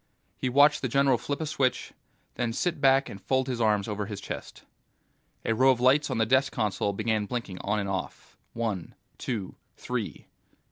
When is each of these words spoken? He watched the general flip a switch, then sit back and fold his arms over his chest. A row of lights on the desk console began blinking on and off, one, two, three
He 0.35 0.49
watched 0.49 0.81
the 0.81 0.87
general 0.87 1.19
flip 1.19 1.41
a 1.41 1.45
switch, 1.45 1.93
then 2.33 2.53
sit 2.53 2.81
back 2.81 3.07
and 3.07 3.21
fold 3.21 3.45
his 3.45 3.61
arms 3.61 3.87
over 3.87 4.07
his 4.07 4.19
chest. 4.19 4.63
A 5.45 5.53
row 5.53 5.69
of 5.69 5.79
lights 5.79 6.09
on 6.09 6.17
the 6.17 6.25
desk 6.25 6.51
console 6.51 6.91
began 6.91 7.27
blinking 7.27 7.59
on 7.59 7.77
and 7.77 7.87
off, 7.87 8.35
one, 8.53 8.95
two, 9.19 9.53
three 9.77 10.25